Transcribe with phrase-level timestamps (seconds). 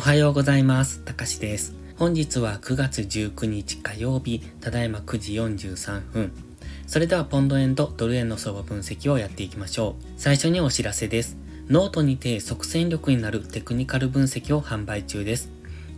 [0.00, 1.00] おはようございます。
[1.00, 1.74] たかしです。
[1.98, 6.32] 本日は9月19日火曜日、ただいま9時43分。
[6.86, 10.04] それではポンド円とドル円の相場分析をやっていきましょう。
[10.16, 11.36] 最初にお知らせです。
[11.68, 15.50] ノートにて即戦力になるテクニカル分析を販売中です。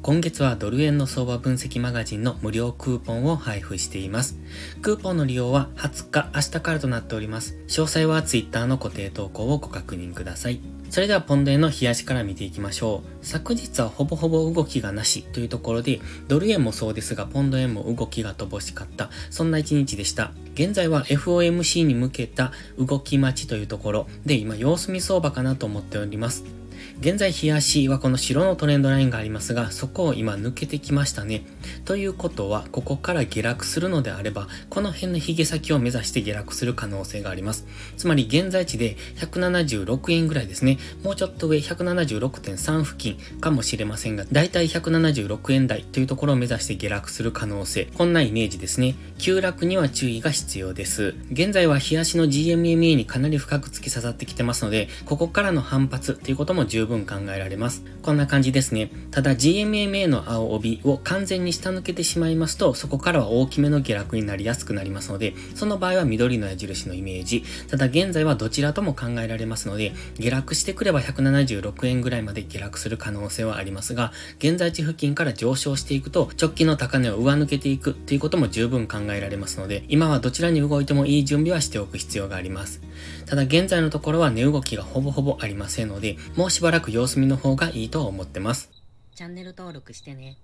[0.00, 4.38] 今月はドル円の相場分析マガジンの無料クーポンを配布しています。
[4.80, 7.58] クーポンの利用は20日、明日からとなっております。
[7.68, 10.79] 詳細は Twitter の固定投稿をご確認ください。
[10.90, 13.24] それではポンド円の日足から見ていきましょう。
[13.24, 20.32] 昨日はほぼほぼ動きがなしというところで、ドル円もそうですが、ポンド円も動きが乏しかった、そんな一日でした。
[20.54, 26.59] 現在は FOMC に向けた動き待ちというところで、今様子見相場かなと思っております。
[27.00, 31.44] 現在、冷やしはこの白のトレンドラインがありますが、そこを今抜けてきましたね。
[31.84, 37.66] ということは、ここから下落するのであれば、この辺の髭先を目指して下落する可能性があります。
[37.96, 40.78] つまり、現在地で176円ぐらいですね。
[41.02, 47.88] もうちょっと上、176.3付近かもしれませんが、だいたい176円台というところを目指して下落する可能性。
[47.94, 48.94] こんなイメージですね。
[49.18, 51.14] 急落には注意が必要です。
[51.32, 57.82] 現在は冷やしの GMMA にかなり深く突き刺さってきてますので、ここからの反発ということも十分考えられます。
[58.02, 58.90] こんな感じですね。
[59.10, 67.44] ただ GMMA の青帯を完全に下抜けてしまいますと、そこからは大きめの下落になりやすくなりますので、その場合は緑の矢印のイメージ。
[67.68, 82.80] ただ現在はどちらとも考えられますので、下落してくれば176円ぐらいまで下落する可能性はありますが、現在地付近から上昇していくと、直近の高値を上抜けていくということも十分考えられますので、今はどちらに動いてもいい準備はしておく必要があります。
[83.26, 88.70] ただ現在のところは値動きがほぼほぼありませんので、もうしばらく様子見の方がいいと思ってます。
[89.14, 90.38] チャンネル登録してね。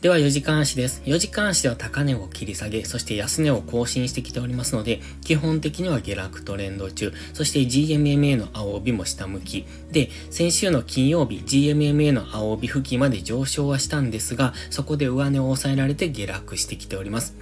[0.00, 1.02] では4時間足です。
[1.04, 9.66] 4時間足では高値を切り下げ、そして安値を更新してきておりますので、基本的には下落トレンド中、そして GMMA の青帯も下向き。
[9.92, 17.36] で、先週の金曜日、GMMA の青帯付近まで上昇はしたんですが、そこで上値を抑えられて下落してきております。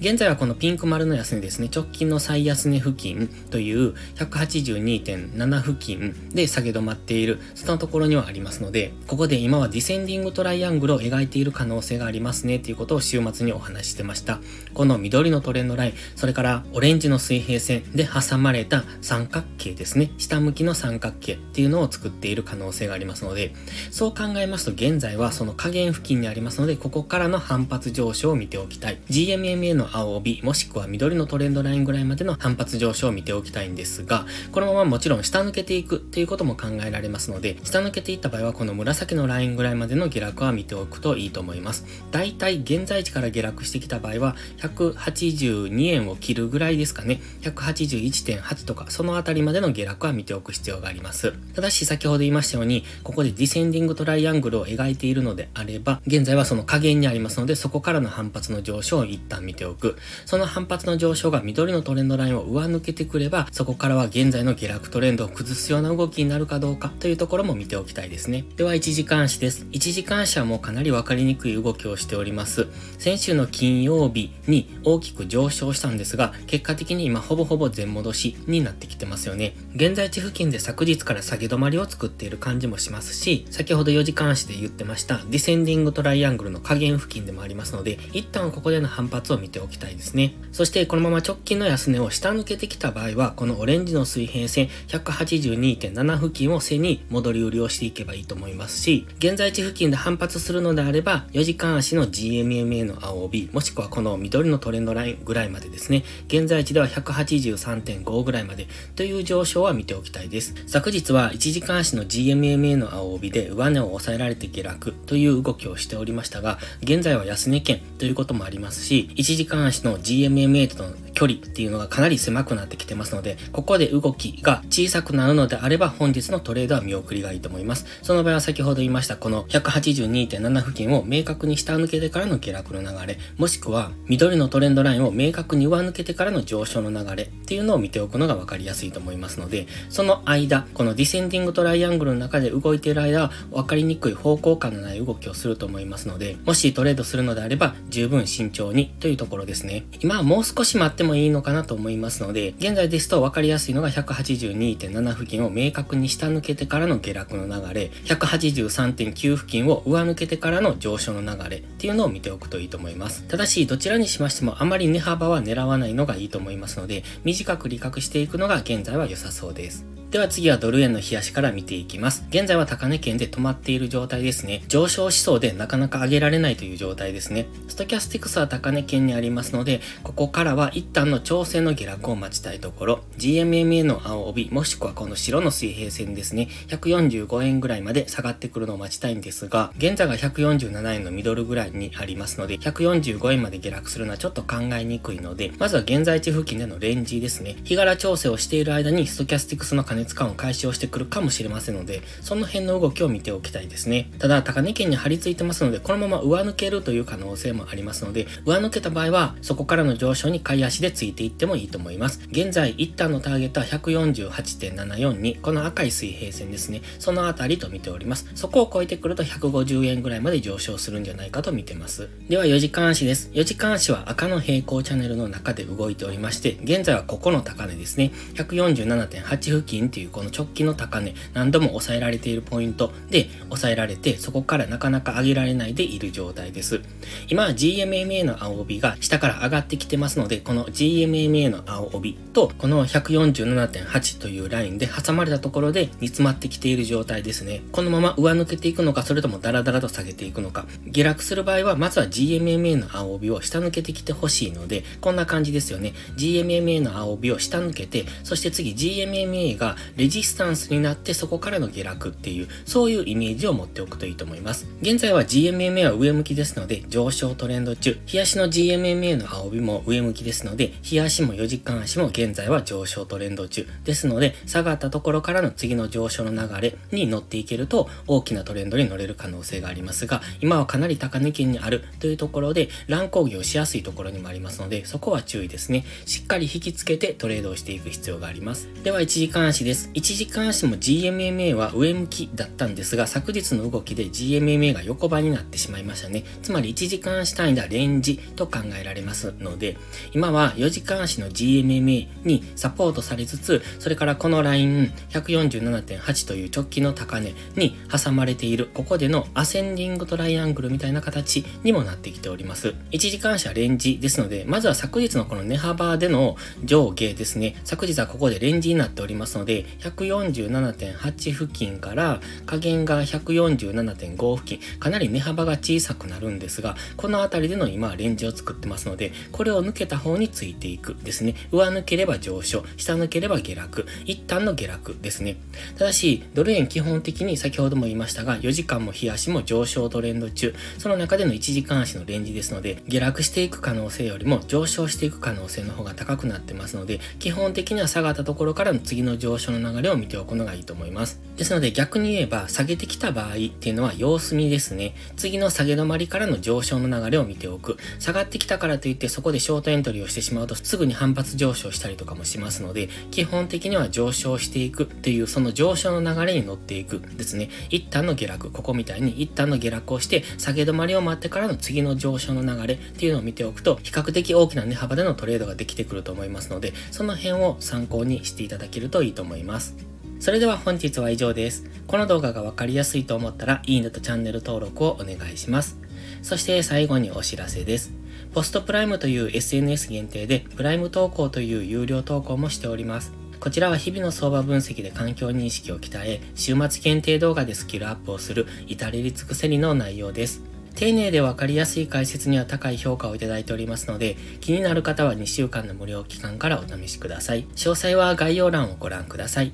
[0.00, 14.40] 現在はこのピンク丸の安値ですね、直近の最安値付近という182.7付近で下げ止まっている、そのところにはありますので、ここで今はディセンディングトライアングルを描いている可能性がありますねということを週末にお話ししてました。
[14.74, 23.52] この緑のトレンドライン、それからオレンジの水平線で挟まれた三角形ですね、下向きの三角形っていうのを作っている可能性がありますので、
[23.90, 28.98] そう考えますと現在はその下限付近にありますので、ここからの反発上昇を見ておきたい。
[29.08, 41.84] GMM SMA の青帯、もしくは緑のトレンドラインぐらいまでの反発上昇を見ておきたいんですが、このままもちろん下抜けていくっていうことも考えられますので、下抜けていった場合はこの紫のラインぐらいまでの下落は見ておくといいと思います。
[42.10, 47.20] だいたい現在地から下落してきた場合は、182円を切るぐらいですかね。
[47.42, 51.32] 181.8とか、そのあたりまでの下落は見ておく必要があります。
[51.54, 59.96] ただし先ほど言いましたように、ここでディセンディングトライアングルを描いているのであれば、現在はその下限にありますので、そこからの反発の上昇を一旦見ておく。
[60.26, 68.44] その反発の上昇が緑のトレンドラインを上抜けてくれば、そこからは現在の下落トレンドを崩すような動きになるかどうかというところも見ておきたいですね。
[68.56, 69.66] では、1時間足です。
[69.72, 72.66] 1時間足はもうかなりわかりにくい動きをしております。
[72.98, 79.54] 先週の金曜日に大きく上昇したんですが、結果的に今ほぼほぼ全戻しになってきてますよね。
[79.74, 90.34] 現在地付近で昨日から下げ止まりを作っている感じもしますし、先ほど4時間足で言ってましたディセンディングトライアングルの下限付近でもありますので、一旦ここでの反発を見ておきたいですね。
[90.52, 110.54] そしてこのまま直近の安値を下抜けてきた場合は、このオレンジの水平線182.7付近を背に戻り売りをしていけばいいと思いますし、現在地付近で反発するのであれば、4時間足の GMMA の青帯、もしくはこの緑のトレンドラインぐらいまでですね、現在地では183.5ぐらいまでという上昇は見ておきたいです。
[110.66, 127.84] 昨日は1時間足の GMMA の青帯で上値を抑えられて下落という動きをしておりましたが、現在は安値圏ということもありますし、1時間足の GMMA との距離っていうのがかなり狭くなってきてますので、ここで動きが小さくなるのであれば本日のトレードは見送りがいいと思います。
[128.00, 149.84] その場合は先ほど言いましたこの182.7付近を明確に下抜けてからの下落の流れ、もしくは緑のトレンドラインを明確に上抜けてからの上昇の流れっていうのを見ておくのが分かりやすいと思いますので、その間、このディセンディングトライアングルの中で動いている間は分かりにくい方向感のない動きをすると思いますので、もしトレードするのであれば十分慎重にというところですね。
[150.00, 163.24] 今はもう少し待ってももいいのかなと思いますので、現在ですと分かりやすいのが182.7付近を明確に下抜けてからの下落の流れ、183.9付近を上抜けてからの上昇の流れっていうのを見ておくといいと思います。
[163.24, 169.84] ただし、どちらにしましてもあまり値幅は狙わないのがいいと思いますので、短く利確していくのが現在は良さそうです。
[170.10, 172.24] では次はドル円の冷やしから見ていきます。
[172.30, 174.64] 現在は高値圏で止まっている状態ですね。
[174.66, 177.46] 上昇しそうでなかなか上げられないという状態ですね。
[177.68, 197.56] ストキャスティクスは高値圏にありますので、ここからは一旦の調整の下落を待ちたいところ、GMMA の青帯、もしくはこの白の水平線ですね、145円ぐらいまで下がってくるのを待ちたいんですが、現在が147円のミドルぐらいにありますので、145円まで下落するのはちょっと考えにくいので、まずは現在地付近でのレンジですね。
[197.64, 204.10] 日柄調整をしている間にストキャスティクスの加熱感を解消してくるかもしれませんので、その辺の動きを見ておきたいですね。
[204.18, 212.20] ただ、高値圏に張り付いてますので、このまま上抜けるという可能性もありますので、上抜けた場合は、そこからの上昇に買い足でついていってもいいと思います。
[212.30, 216.82] 現在、一旦のターゲットは148.74に、この赤い水平線ですね。
[216.98, 218.26] そのあたりと見ております。
[218.34, 222.08] そこを超えてくると150円ぐらいまで上昇するんじゃないかと見てます。
[222.28, 223.30] では、4時間足です。
[223.32, 228.12] 4時間足は赤の平行チャンネルの中で動いておりまして、現在はここの高値ですね。
[228.34, 236.80] 147.8付近っていうこの直近の高値、何度も抑えられているポイントで抑えられて、そこからなかなか上げられないでいる状態です。
[237.28, 247.62] 今は GMMA の青帯が下から上がってきてますので、この GMMA の青帯とこの147.8というラインで挟まれたところで煮詰まってきている状態ですね。
[247.72, 250.66] このまま上抜けていくのか、それともダラダラと下げていくのか。
[250.86, 255.92] 下落する場合は、まずは GMMA の青帯を下抜けてきてほしいので、こんな感じですよね。
[256.16, 264.66] GMMA の青帯を下抜けて、そして次 GMMA がレジスタンスになってそこからの下落っていう、そういうイメージを持っておくといいと思います。
[264.82, 267.98] 現在は GMMA は上向きですので、上昇トレンド中。
[268.06, 273.66] 日足の GMMA の青帯も上向きですので、で日足も4時間足も現在は上昇トレンド中。
[273.84, 285.86] ですので、下がったところからの次の上昇の流れに乗っていけると、大きなトレンドに乗れる可能性がありますが、今はかなり高値圏にあるというところで、乱高下をしやすいところにもありますので、そこは注意ですね。
[286.04, 288.68] しっかり引きつけてトレードをしていく必要があります。
[288.84, 289.88] では、1時間足です。
[289.94, 296.24] 1時間足も GMMA は上向きだったんですが、昨日の動きで GMMA が横ばいになってしまいましたね。
[296.42, 299.78] つまり1時間足単位ではレンジと考えられますので、
[300.12, 312.74] 今は4時間足の GMMA にサポートされつつ、それからこのライン147.8という直近の高値に挟まれている、ここでのアセンディングトライアングルみたいな形にもなってきております。
[312.90, 317.56] 1時間足はレンジですので、まずは昨日のこの値幅での上下ですね。
[317.64, 331.34] 昨日はここでレンジになっておりますので、147.8付近から加減が147.5付近、かなり値幅が小さくなるんですが、この辺りでの今レンジを作ってますので、これを抜けた方についていくですね。
[331.52, 335.36] 上抜ければ上昇、下抜ければ下落、一旦の下落ですね。
[335.76, 351.20] ただし、ドル円基本的に先ほども言いましたが、4時間も日足も上昇トレンド中、その中での1時間足のレンジですので、下落していく可能性よりも上昇していく可能性の方が高くなってますので、基本的には下がったところからの次の上昇の流れを見ておくのがいいと思います。
[351.36, 354.94] ですので逆に言えば、下げてきた場合っていうのは様子見ですね。
[355.18, 357.76] 次の下げ止まりからの上昇の流れを見ておく。
[357.98, 367.50] 下がってきたからといってそこでショートエントリーをしてしまうしまうとすぐに反発上昇したりとかもしますので、基本的には上昇していくっていうその上昇の流れに乗っていくですね。
[367.68, 379.76] 一旦の下落、ここみたいに一旦の下落をして下げ止まりを待ってからの次の上昇の流れっていうのを見ておくと、比較的大きな値幅でのトレードができてくると思いますので、その辺を参考にしていただけるといいと思います。
[380.20, 381.64] それでは本日は以上です。
[381.86, 385.78] この動画がわかりやすいと思ったら、いいねとチャンネル登録をお願いします。
[386.22, 387.99] そして最後にお知らせです。
[388.32, 393.12] ポストプライムという SNS 限定で、プライム投稿という有料投稿もしております。
[393.40, 400.42] こちらは日々の相場分析で環境認識を鍛え、週末限定動画でスキルアップをする至れり尽くせりの内容です。
[400.74, 407.44] 丁寧でわかりやすい解説には高い評価をいただいておりますので、気になる方は2週間の無料期間からお試しください。
[407.56, 409.52] 詳細は概要欄をご覧ください。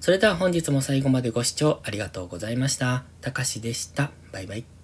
[0.00, 3.04] それでは本日も最後までご視聴ありがとうございました。
[3.20, 4.10] たかしでした。
[4.32, 4.79] バイバイ。